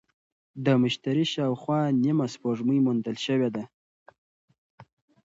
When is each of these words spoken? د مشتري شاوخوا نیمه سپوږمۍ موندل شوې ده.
د 0.65 0.67
مشتري 0.81 1.25
شاوخوا 1.33 1.79
نیمه 2.03 2.25
سپوږمۍ 2.33 2.79
موندل 2.85 3.17
شوې 3.25 3.49
ده. 3.55 3.63